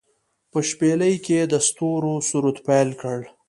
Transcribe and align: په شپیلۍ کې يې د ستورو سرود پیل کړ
په 0.51 0.59
شپیلۍ 0.69 1.15
کې 1.25 1.33
يې 1.39 1.43
د 1.51 1.53
ستورو 1.67 2.13
سرود 2.29 2.57
پیل 2.67 2.89
کړ 3.01 3.19